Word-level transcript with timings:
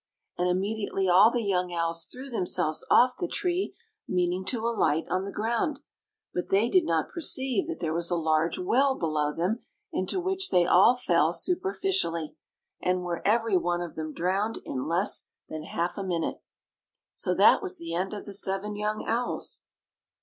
And 0.35 0.49
immediately 0.49 1.07
all 1.07 1.29
the 1.29 1.43
young 1.43 1.71
owls 1.71 2.05
threw 2.07 2.27
themselves 2.31 2.83
off 2.89 3.17
the 3.19 3.27
tree, 3.27 3.75
meaning 4.07 4.43
to 4.45 4.65
alight 4.65 5.07
on 5.11 5.25
the 5.25 5.31
ground; 5.31 5.77
but 6.33 6.49
they 6.49 6.69
did 6.69 6.85
not 6.87 7.09
perceive 7.11 7.67
that 7.67 7.79
there 7.81 7.93
was 7.93 8.09
a 8.09 8.15
large 8.15 8.57
well 8.57 8.95
below 8.95 9.31
them, 9.31 9.59
into 9.93 10.19
which 10.19 10.49
they 10.49 10.65
all 10.65 10.95
fell 10.95 11.31
superficially, 11.31 12.35
and 12.81 13.03
were 13.03 13.21
every 13.27 13.57
one 13.57 13.81
of 13.81 13.93
them 13.93 14.11
drowned 14.11 14.57
in 14.65 14.87
less 14.87 15.27
than 15.49 15.65
half 15.65 15.99
a 15.99 16.03
minute. 16.03 16.41
So 17.13 17.35
that 17.35 17.61
was 17.61 17.77
the 17.77 17.93
end 17.93 18.11
of 18.15 18.25
the 18.25 18.33
seven 18.33 18.75
young 18.75 19.05
owls. 19.07 19.61